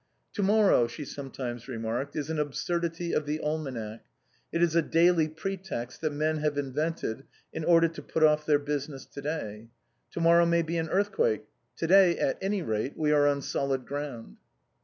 "To 0.33 0.41
morrow," 0.41 0.87
she 0.87 1.05
sometimes 1.05 1.67
remarked," 1.67 2.15
is 2.15 2.31
an 2.31 2.39
absurdity 2.39 3.13
of 3.13 3.27
the 3.27 3.39
almanac, 3.39 4.03
it 4.51 4.63
is 4.63 4.75
a 4.75 4.81
daily 4.81 5.27
pretext 5.27 6.01
that 6.01 6.09
men 6.09 6.37
have 6.37 6.57
invented 6.57 7.23
in 7.53 7.63
order 7.63 7.87
to 7.89 8.01
put 8.01 8.23
off 8.23 8.43
their 8.43 8.57
business 8.57 9.05
to 9.05 9.21
day. 9.21 9.69
To 10.13 10.19
morrow 10.19 10.47
may 10.47 10.63
be 10.63 10.77
an 10.77 10.89
earthquake. 10.89 11.43
To 11.77 11.85
day, 11.85 12.17
at 12.17 12.39
any 12.41 12.63
rate, 12.63 12.97
we 12.97 13.11
are 13.11 13.27
on 13.27 13.43
solid 13.43 13.85
ground." 13.85 14.37